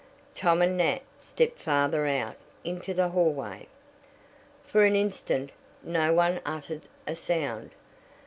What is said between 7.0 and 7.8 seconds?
a sound.